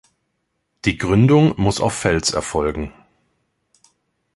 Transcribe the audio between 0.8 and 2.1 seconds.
Die Gründung muss auf